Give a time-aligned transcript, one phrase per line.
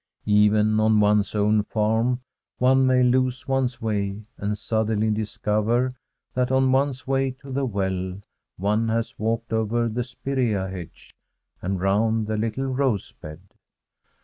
[0.25, 2.21] Even on one's own farm
[2.57, 5.91] one may lose one's way, and suddenly discover
[6.33, 8.19] that on one's way to the well
[8.57, 11.13] one has walked over the spirea hedge
[11.61, 13.41] and round the little rose bed.